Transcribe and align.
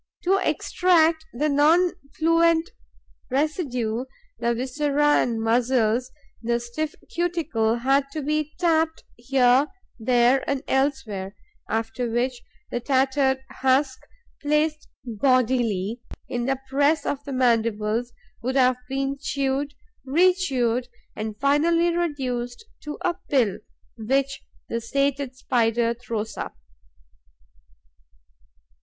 To 0.23 0.39
extract 0.43 1.27
the 1.31 1.47
non 1.47 1.91
fluent 2.17 2.71
residue, 3.29 4.05
the 4.39 4.55
viscera 4.55 5.17
and 5.21 5.39
muscles, 5.39 6.11
the 6.41 6.59
stiff 6.59 6.95
cuticle 7.13 7.75
had 7.75 8.09
to 8.13 8.23
be 8.23 8.55
tapped 8.57 9.03
here, 9.15 9.67
there 9.99 10.43
and 10.49 10.63
elsewhere, 10.67 11.35
after 11.69 12.09
which 12.09 12.41
the 12.71 12.79
tattered 12.79 13.41
husk, 13.51 13.99
placed 14.41 14.87
bodily 15.05 16.01
in 16.27 16.47
the 16.47 16.59
press 16.67 17.05
of 17.05 17.23
the 17.23 17.31
mandibles, 17.33 18.11
would 18.41 18.55
have 18.55 18.77
been 18.89 19.19
chewed, 19.21 19.75
rechewed 20.03 20.87
and 21.15 21.39
finally 21.39 21.95
reduced 21.95 22.65
to 22.85 22.97
a 23.05 23.13
pill, 23.29 23.59
which 23.97 24.41
the 24.67 24.81
sated 24.81 25.35
Spider 25.35 25.93
throws 25.93 26.37
up. 26.37 26.55